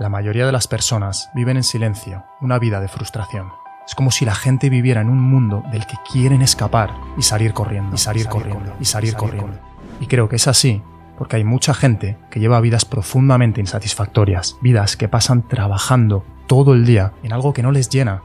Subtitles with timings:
[0.00, 3.52] La mayoría de las personas viven en silencio una vida de frustración.
[3.86, 7.52] Es como si la gente viviera en un mundo del que quieren escapar y salir
[7.52, 9.58] corriendo, y salir, corriendo, y salir, corriendo.
[10.00, 10.82] Y creo que es así
[11.18, 16.86] porque hay mucha gente que lleva vidas profundamente insatisfactorias, vidas que pasan trabajando todo el
[16.86, 18.22] día en algo que no les llena,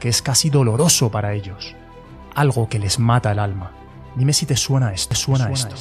[0.00, 1.74] que es casi doloroso para ellos,
[2.34, 3.70] algo que les mata el alma.
[4.14, 5.74] Dime si te suena esto, te suena, esto.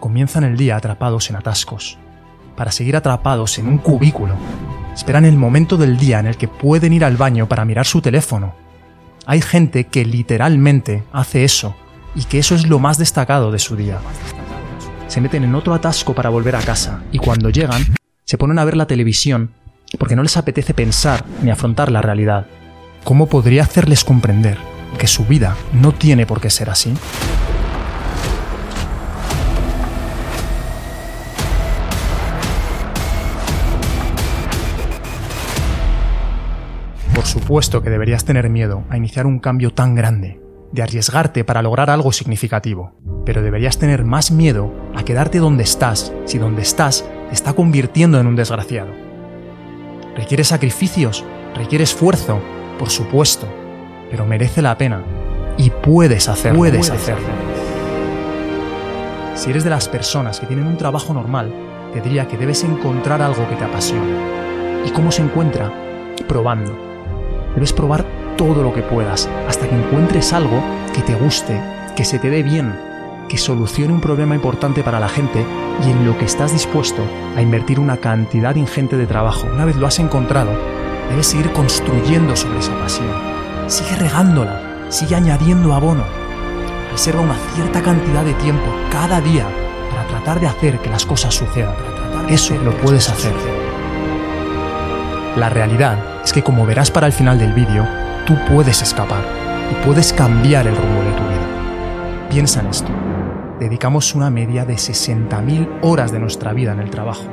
[0.00, 1.98] Comienzan el día atrapados en atascos,
[2.56, 4.34] para seguir atrapados en un cubículo.
[4.94, 8.00] Esperan el momento del día en el que pueden ir al baño para mirar su
[8.00, 8.54] teléfono.
[9.26, 11.74] Hay gente que literalmente hace eso
[12.14, 13.98] y que eso es lo más destacado de su día.
[15.08, 17.82] Se meten en otro atasco para volver a casa y cuando llegan
[18.24, 19.50] se ponen a ver la televisión
[19.98, 22.46] porque no les apetece pensar ni afrontar la realidad.
[23.04, 24.58] ¿Cómo podría hacerles comprender
[24.98, 26.94] que su vida no tiene por qué ser así?
[37.24, 41.62] Por supuesto que deberías tener miedo a iniciar un cambio tan grande, de arriesgarte para
[41.62, 42.92] lograr algo significativo,
[43.24, 48.20] pero deberías tener más miedo a quedarte donde estás si donde estás te está convirtiendo
[48.20, 48.90] en un desgraciado.
[50.14, 51.24] ¿Requiere sacrificios?
[51.54, 52.42] ¿Requiere esfuerzo?
[52.78, 53.48] Por supuesto,
[54.10, 55.02] pero merece la pena
[55.56, 56.58] y puedes hacerlo.
[56.58, 57.28] Puedes hacerlo.
[59.34, 61.50] Si eres de las personas que tienen un trabajo normal,
[61.94, 64.84] te diría que debes encontrar algo que te apasione.
[64.86, 65.72] ¿Y cómo se encuentra?
[66.28, 66.93] Probando.
[67.54, 68.04] Debes probar
[68.36, 71.60] todo lo que puedas hasta que encuentres algo que te guste,
[71.96, 72.74] que se te dé bien,
[73.28, 75.44] que solucione un problema importante para la gente
[75.86, 77.02] y en lo que estás dispuesto
[77.36, 79.46] a invertir una cantidad ingente de trabajo.
[79.52, 80.50] Una vez lo has encontrado,
[81.10, 83.08] debes seguir construyendo sobre esa pasión.
[83.66, 86.04] Sigue regándola, sigue añadiendo abono.
[86.90, 89.46] Reserva una cierta cantidad de tiempo cada día
[89.90, 91.74] para tratar de hacer que las cosas sucedan.
[92.28, 93.32] Eso lo puedes hacer.
[95.36, 97.86] La realidad es que como verás para el final del vídeo,
[98.26, 99.22] tú puedes escapar
[99.70, 102.28] y puedes cambiar el rumbo de tu vida.
[102.30, 102.88] Piensa en esto.
[103.60, 107.26] Dedicamos una media de 60.000 horas de nuestra vida en el trabajo.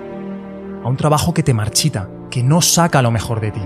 [0.83, 3.61] A un trabajo que te marchita, que no saca lo mejor de ti.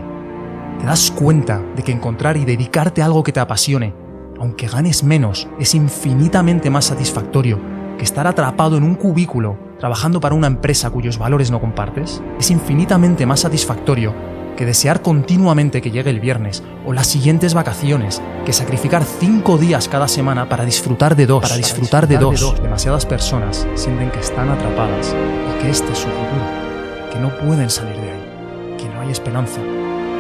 [0.79, 3.93] Te das cuenta de que encontrar y dedicarte algo que te apasione,
[4.39, 7.59] aunque ganes menos, es infinitamente más satisfactorio
[7.97, 12.21] que estar atrapado en un cubículo trabajando para una empresa cuyos valores no compartes.
[12.39, 14.13] Es infinitamente más satisfactorio
[14.55, 19.87] que desear continuamente que llegue el viernes o las siguientes vacaciones, que sacrificar cinco días
[19.87, 22.61] cada semana para disfrutar de dos, para disfrutar, de, dos.
[22.61, 27.69] Demasiadas personas sienten que están atrapadas y que este es su futuro, que no pueden
[27.69, 29.61] salir de ahí, que no hay esperanza,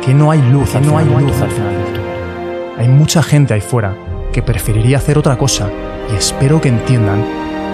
[0.03, 2.75] que no hay luz, que no hay luz al final del túnel.
[2.77, 3.95] Hay mucha gente ahí fuera
[4.33, 5.69] que preferiría hacer otra cosa
[6.11, 7.23] y espero que entiendan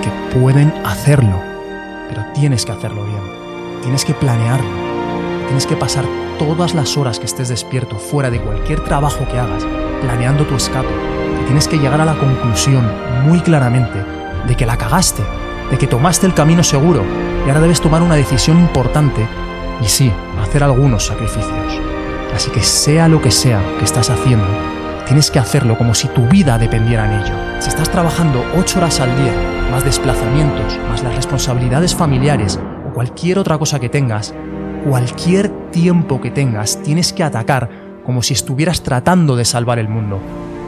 [0.02, 1.40] que pueden hacerlo,
[2.10, 3.42] pero tienes que hacerlo bien.
[3.82, 4.91] Tienes que planearlo.
[5.52, 6.06] Tienes que pasar
[6.40, 9.66] todas las horas que estés despierto fuera de cualquier trabajo que hagas,
[10.02, 10.88] planeando tu escape,
[11.46, 12.90] tienes que llegar a la conclusión
[13.26, 14.02] muy claramente
[14.48, 15.24] de que la cagaste,
[15.70, 17.04] de que tomaste el camino seguro
[17.46, 19.28] y ahora debes tomar una decisión importante
[19.82, 20.10] y sí,
[20.42, 21.82] hacer algunos sacrificios.
[22.34, 24.48] Así que sea lo que sea que estás haciendo,
[25.06, 27.34] tienes que hacerlo como si tu vida dependiera en ello.
[27.60, 29.34] Si estás trabajando 8 horas al día,
[29.70, 32.58] más desplazamientos, más las responsabilidades familiares
[32.88, 34.34] o cualquier otra cosa que tengas,
[34.84, 37.70] cualquier tiempo que tengas, tienes que atacar
[38.06, 40.20] como si estuvieras tratando de salvar el mundo.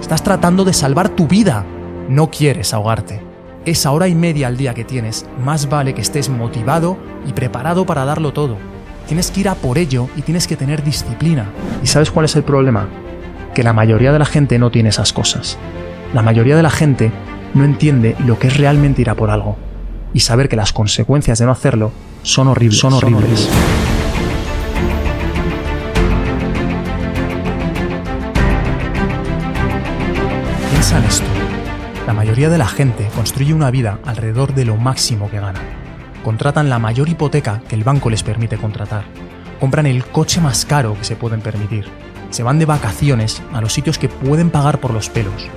[0.01, 1.65] Estás tratando de salvar tu vida.
[2.09, 3.21] No quieres ahogarte.
[3.65, 7.85] Esa hora y media al día que tienes, más vale que estés motivado y preparado
[7.85, 8.57] para darlo todo.
[9.07, 11.49] Tienes que ir a por ello y tienes que tener disciplina.
[11.81, 12.87] ¿Y sabes cuál es el problema?
[13.53, 15.57] Que la mayoría de la gente no tiene esas cosas.
[16.13, 17.11] La mayoría de la gente
[17.53, 19.57] no entiende lo que es realmente ir a por algo
[20.13, 21.91] y saber que las consecuencias de no hacerlo
[22.21, 22.79] son horribles.
[22.79, 23.49] Son horribles.
[23.49, 23.82] Piensa
[32.23, 35.59] mayoría de la gente construye una vida alrededor de lo máximo que gana.
[36.23, 39.03] Contratan la mayor hipoteca que el banco les permite contratar.
[39.59, 41.85] Compran el coche más caro que se pueden permitir.
[42.29, 45.49] Se van de vacaciones a los sitios que pueden pagar por los pelos.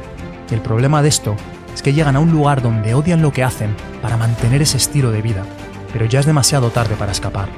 [0.50, 1.36] Y el problema de esto
[1.72, 5.12] es que llegan a un lugar donde odian lo que hacen para mantener ese estilo
[5.12, 5.44] de vida,
[5.92, 7.48] pero ya es demasiado tarde para escapar.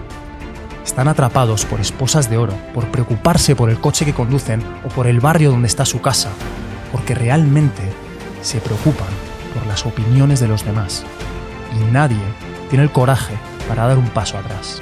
[0.85, 5.07] Están atrapados por esposas de oro, por preocuparse por el coche que conducen o por
[5.07, 6.29] el barrio donde está su casa,
[6.93, 8.08] porque realmente
[8.43, 9.09] se preocupan
[9.55, 11.05] por las opiniones de los demás.
[11.77, 12.19] Y nadie
[12.71, 13.35] tiene el coraje
[13.69, 14.81] para dar un paso atrás.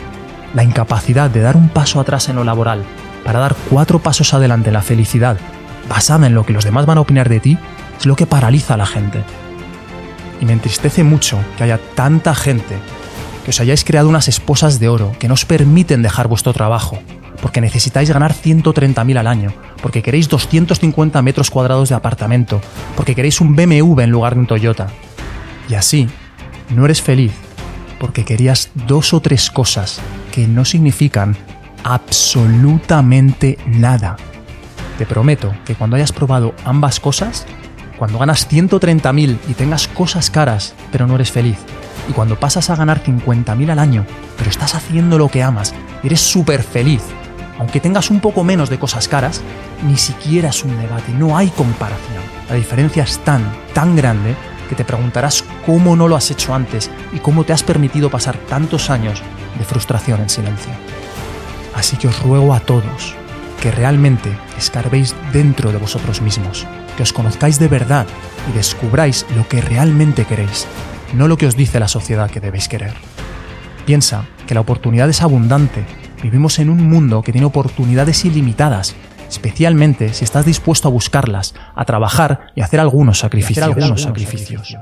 [0.55, 2.85] La incapacidad de dar un paso atrás en lo laboral,
[3.25, 5.37] para dar cuatro pasos adelante en la felicidad,
[5.89, 7.59] basada en lo que los demás van a opinar de ti,
[7.99, 9.23] es lo que paraliza a la gente.
[10.41, 12.77] Y me entristece mucho que haya tanta gente
[13.45, 16.99] que os hayáis creado unas esposas de oro que no os permiten dejar vuestro trabajo,
[17.47, 22.61] porque necesitáis ganar 130.000 al año, porque queréis 250 metros cuadrados de apartamento,
[22.97, 24.89] porque queréis un BMW en lugar de un Toyota.
[25.69, 26.09] Y así,
[26.71, 27.31] no eres feliz
[28.01, 30.01] porque querías dos o tres cosas
[30.33, 31.37] que no significan
[31.85, 34.17] absolutamente nada.
[34.99, 37.47] Te prometo que cuando hayas probado ambas cosas,
[37.97, 41.59] cuando ganas 130.000 y tengas cosas caras, pero no eres feliz,
[42.11, 44.05] y cuando pasas a ganar 50.000 al año,
[44.37, 47.03] pero estás haciendo lo que amas, eres súper feliz,
[47.59, 49.41] aunque tengas un poco menos de cosas caras,
[49.87, 52.23] ni siquiera es un debate, no hay comparación.
[52.49, 53.43] La diferencia es tan,
[53.73, 54.35] tan grande
[54.69, 58.37] que te preguntarás cómo no lo has hecho antes y cómo te has permitido pasar
[58.37, 59.23] tantos años
[59.59, 60.73] de frustración en silencio.
[61.75, 63.15] Así que os ruego a todos
[63.61, 66.67] que realmente escarbéis dentro de vosotros mismos,
[66.97, 68.07] que os conozcáis de verdad
[68.51, 70.67] y descubráis lo que realmente queréis,
[71.15, 72.95] no lo que os dice la sociedad que debéis querer.
[73.85, 75.85] Piensa que la oportunidad es abundante,
[76.23, 78.97] vivimos en un mundo que tiene oportunidades ilimitadas
[79.29, 83.65] especialmente si estás dispuesto a buscarlas, a trabajar y hacer algunos sacrificios.
[83.65, 84.77] algunos sacrificios.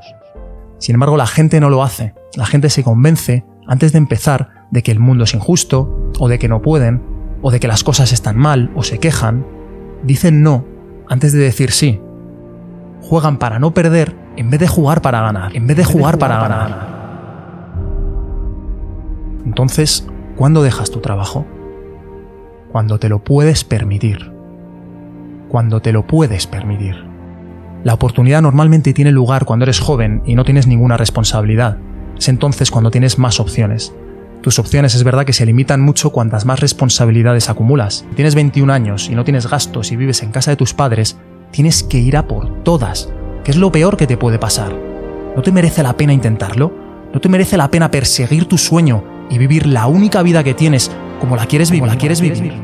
[0.79, 2.15] Sin embargo, la gente no lo hace.
[2.37, 6.39] La gente se convence, antes de empezar, de que el mundo es injusto, o de
[6.39, 7.03] que no pueden,
[7.43, 9.47] o de que las cosas están mal, o se quejan.
[10.03, 10.65] Dicen no
[11.09, 12.01] antes de decir sí.
[13.03, 15.55] Juegan para no perder en vez de jugar para ganar.
[15.55, 16.95] En vez de jugar para ganar.
[19.45, 21.47] Entonces, ¿cuándo dejas tu trabajo?
[22.73, 24.35] Cuando te lo puedes permitir
[25.55, 26.97] cuando te lo puedes permitir.
[27.85, 31.79] La oportunidad normalmente tiene lugar cuando eres joven y no tienes ninguna responsabilidad.
[32.19, 33.95] Es entonces cuando tienes más opciones.
[34.43, 38.05] Tus opciones es verdad que se limitan mucho cuantas más responsabilidades acumulas.
[38.11, 41.19] Si tienes 21 años y no tienes gastos y vives en casa de tus padres,
[41.53, 43.13] tienes que ir a por todas,
[43.45, 44.77] que es lo peor que te puede pasar.
[45.37, 46.73] ¿No te merece la pena intentarlo?
[47.13, 49.05] ¿No te merece la pena perseguir tu sueño
[49.35, 51.89] y vivir la única vida que tienes como la quieres vivir?
[51.89, 52.55] La quieres vivir?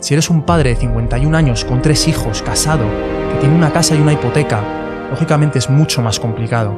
[0.00, 2.84] Si eres un padre de 51 años con tres hijos, casado,
[3.32, 4.62] que tiene una casa y una hipoteca,
[5.10, 6.74] lógicamente es mucho más complicado.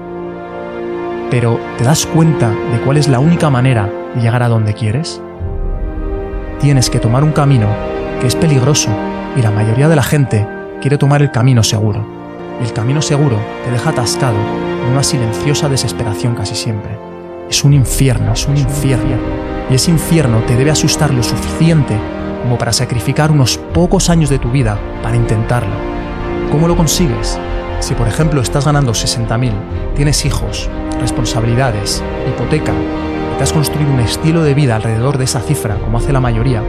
[1.30, 5.22] Pero ¿te das cuenta de cuál es la única manera de llegar a donde quieres?
[6.58, 7.68] Tienes que tomar un camino
[8.20, 8.90] que es peligroso
[9.36, 10.46] y la mayoría de la gente
[10.80, 12.04] quiere tomar el camino seguro.
[12.60, 14.38] Y el camino seguro te deja atascado
[14.84, 17.09] en una silenciosa desesperación casi siempre.
[17.50, 19.16] Es un infierno, es un infierno.
[19.68, 21.98] Y ese infierno te debe asustar lo suficiente
[22.42, 25.74] como para sacrificar unos pocos años de tu vida para intentarlo.
[26.52, 27.40] ¿Cómo lo consigues?
[27.80, 29.50] Si por ejemplo estás ganando 60.000,
[29.96, 30.70] tienes hijos,
[31.00, 35.98] responsabilidades, hipoteca, y te has construido un estilo de vida alrededor de esa cifra, como
[35.98, 36.62] hace la mayoría,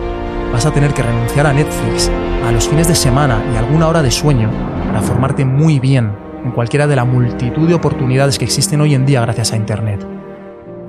[0.51, 2.09] vas a tener que renunciar a Netflix,
[2.47, 4.49] a los fines de semana y alguna hora de sueño
[4.87, 6.11] para formarte muy bien
[6.43, 10.20] en cualquiera de la multitud de oportunidades que existen hoy en día gracias a Internet.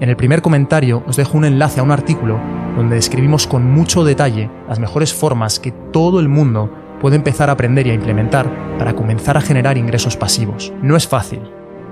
[0.03, 2.37] En el primer comentario os dejo un enlace a un artículo
[2.77, 7.53] donde describimos con mucho detalle las mejores formas que todo el mundo puede empezar a
[7.53, 10.73] aprender y a implementar para comenzar a generar ingresos pasivos.
[10.83, 11.43] No es fácil,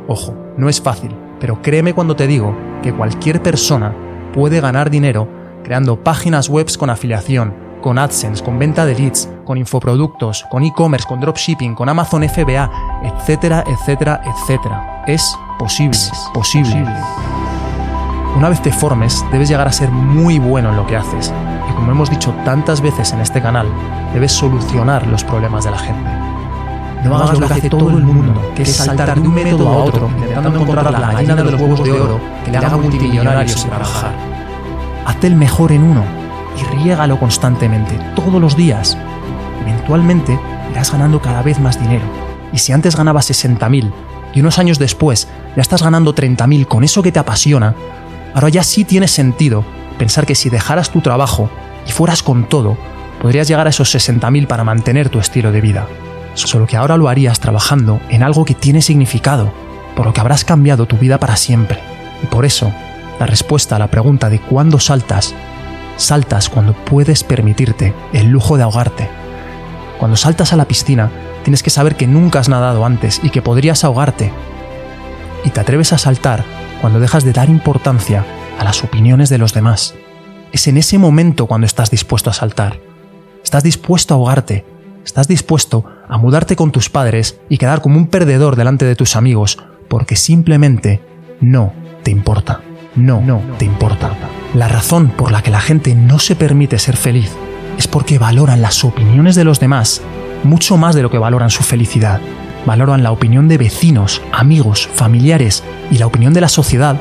[0.08, 2.52] ojo, no es fácil, pero créeme cuando te digo
[2.82, 3.94] que cualquier persona
[4.34, 5.28] puede ganar dinero
[5.62, 11.06] creando páginas web con afiliación, con AdSense, con venta de leads, con infoproductos, con e-commerce,
[11.06, 15.04] con dropshipping, con Amazon FBA, etcétera, etcétera, etcétera.
[15.06, 16.84] Es posible, es posible.
[18.40, 21.30] Una vez te formes, debes llegar a ser muy bueno en lo que haces.
[21.68, 23.66] Y como hemos dicho tantas veces en este canal,
[24.14, 26.10] debes solucionar los problemas de la gente.
[27.04, 29.84] No hagas lo que hace todo el mundo, que es saltar de un método a
[29.84, 33.68] otro, intentando encontrar la gallina de los huevos de oro que le haga multimillonario sin
[33.68, 34.12] trabajar.
[35.04, 36.02] Hazte el mejor en uno
[36.58, 38.96] y riégalo constantemente, todos los días.
[39.60, 42.06] Eventualmente irás ganando cada vez más dinero.
[42.54, 43.92] Y si antes ganabas 60.000
[44.32, 47.74] y unos años después ya estás ganando 30.000 con eso que te apasiona,
[48.34, 49.64] Ahora ya sí tiene sentido
[49.98, 51.50] pensar que si dejaras tu trabajo
[51.86, 52.76] y fueras con todo,
[53.20, 55.86] podrías llegar a esos 60.000 para mantener tu estilo de vida.
[56.34, 59.52] Solo que ahora lo harías trabajando en algo que tiene significado,
[59.96, 61.80] por lo que habrás cambiado tu vida para siempre.
[62.22, 62.72] Y por eso,
[63.18, 65.34] la respuesta a la pregunta de cuándo saltas,
[65.96, 69.10] saltas cuando puedes permitirte el lujo de ahogarte.
[69.98, 71.10] Cuando saltas a la piscina,
[71.42, 74.32] tienes que saber que nunca has nadado antes y que podrías ahogarte.
[75.44, 78.24] Y te atreves a saltar cuando dejas de dar importancia
[78.58, 79.94] a las opiniones de los demás.
[80.52, 82.80] Es en ese momento cuando estás dispuesto a saltar.
[83.44, 84.64] Estás dispuesto a ahogarte.
[85.04, 89.16] Estás dispuesto a mudarte con tus padres y quedar como un perdedor delante de tus
[89.16, 89.58] amigos
[89.88, 91.00] porque simplemente
[91.40, 91.72] no
[92.02, 92.60] te importa.
[92.96, 94.10] No, no te importa.
[94.54, 97.30] La razón por la que la gente no se permite ser feliz
[97.78, 100.02] es porque valoran las opiniones de los demás
[100.42, 102.20] mucho más de lo que valoran su felicidad
[102.66, 107.00] valoran la opinión de vecinos, amigos, familiares y la opinión de la sociedad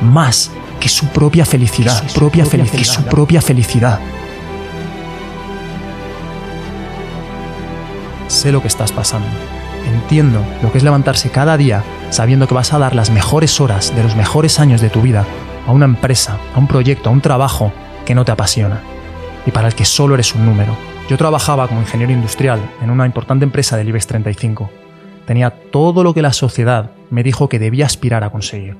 [0.00, 4.00] más que su propia felicidad, su propia, felicidad, que su propia felicidad.
[8.26, 9.28] Sé lo que estás pasando.
[9.86, 13.94] Entiendo lo que es levantarse cada día sabiendo que vas a dar las mejores horas
[13.94, 15.24] de los mejores años de tu vida
[15.66, 17.72] a una empresa, a un proyecto, a un trabajo
[18.04, 18.80] que no te apasiona
[19.46, 20.76] y para el que solo eres un número.
[21.08, 24.81] Yo trabajaba como ingeniero industrial en una importante empresa del IBEX 35.
[25.26, 28.76] Tenía todo lo que la sociedad me dijo que debía aspirar a conseguir.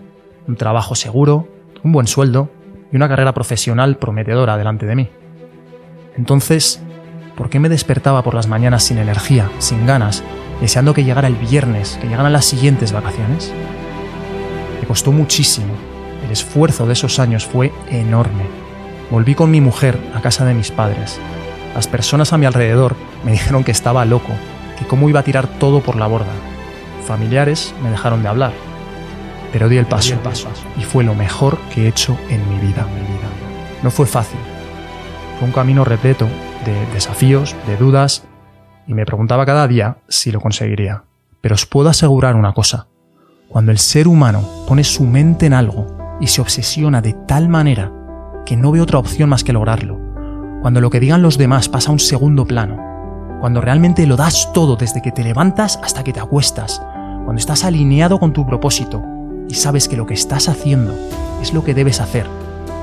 [0.48, 1.48] Un trabajo seguro,
[1.84, 2.50] un buen sueldo
[2.92, 5.08] y una carrera profesional prometedora delante de mí.
[6.16, 6.82] Entonces,
[7.36, 10.22] ¿por qué me despertaba por las mañanas sin energía, sin ganas,
[10.60, 13.52] deseando que llegara el viernes, que llegaran las siguientes vacaciones?
[14.80, 15.74] Me costó muchísimo.
[16.24, 18.44] El esfuerzo de esos años fue enorme.
[19.10, 21.20] Volví con mi mujer a casa de mis padres.
[21.74, 24.32] Las personas a mi alrededor me dijeron que estaba loco,
[24.78, 26.32] que cómo iba a tirar todo por la borda.
[27.06, 28.52] Familiares me dejaron de hablar
[29.52, 30.16] pero di el paso,
[30.78, 32.86] y fue lo mejor que he hecho en mi vida.
[33.82, 34.40] No fue fácil.
[35.38, 36.26] Fue un camino repleto
[36.64, 38.24] de desafíos, de dudas,
[38.86, 41.04] y me preguntaba cada día si lo conseguiría.
[41.42, 42.86] Pero os puedo asegurar una cosa.
[43.48, 47.92] Cuando el ser humano pone su mente en algo y se obsesiona de tal manera
[48.46, 50.00] que no ve otra opción más que lograrlo,
[50.62, 52.91] cuando lo que digan los demás pasa a un segundo plano,
[53.42, 56.80] cuando realmente lo das todo desde que te levantas hasta que te acuestas,
[57.24, 59.02] cuando estás alineado con tu propósito,
[59.48, 60.94] y sabes que lo que estás haciendo
[61.42, 62.24] es lo que debes hacer,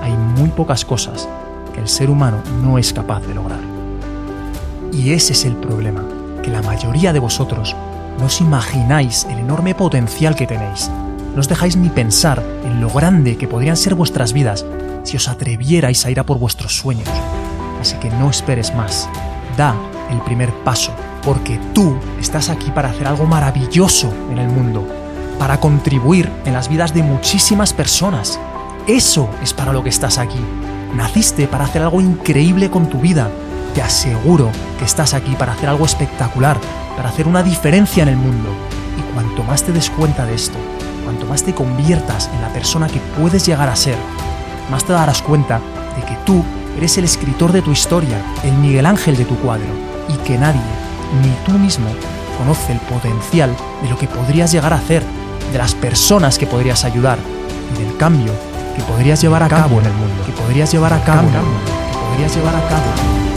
[0.01, 1.29] hay muy pocas cosas
[1.73, 3.61] que el ser humano no es capaz de lograr.
[4.91, 6.03] Y ese es el problema,
[6.43, 7.73] que la mayoría de vosotros
[8.19, 10.91] no os imagináis el enorme potencial que tenéis.
[11.35, 14.65] No os dejáis ni pensar en lo grande que podrían ser vuestras vidas
[15.03, 17.07] si os atrevierais a ir a por vuestros sueños.
[17.79, 19.07] Así que no esperes más.
[19.55, 19.73] Da
[20.09, 20.91] el primer paso,
[21.23, 24.85] porque tú estás aquí para hacer algo maravilloso en el mundo
[25.39, 28.37] para contribuir en las vidas de muchísimas personas.
[28.85, 30.39] Eso es para lo que estás aquí.
[30.93, 33.31] Naciste para hacer algo increíble con tu vida.
[33.73, 36.57] Te aseguro que estás aquí para hacer algo espectacular,
[36.97, 38.49] para hacer una diferencia en el mundo.
[38.97, 40.57] Y cuanto más te des cuenta de esto,
[41.05, 43.95] cuanto más te conviertas en la persona que puedes llegar a ser,
[44.69, 45.61] más te darás cuenta
[45.95, 46.43] de que tú
[46.77, 50.61] eres el escritor de tu historia, el Miguel Ángel de tu cuadro, y que nadie,
[51.21, 51.89] ni tú mismo,
[52.37, 55.03] conoce el potencial de lo que podrías llegar a hacer
[55.51, 57.17] de las personas que podrías ayudar
[57.73, 58.33] y del cambio
[58.75, 62.35] que podrías llevar a cabo en el mundo, que podrías llevar a cabo, que podrías
[62.35, 63.28] llevar a cabo